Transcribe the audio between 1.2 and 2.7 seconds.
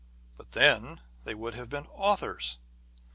they would have been authors